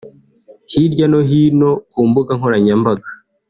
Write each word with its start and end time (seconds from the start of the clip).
Hirya 0.71 1.05
no 1.11 1.19
hino 1.29 1.69
ku 1.91 1.99
mbuga 2.09 2.31
nkoranyambaga 2.37 3.09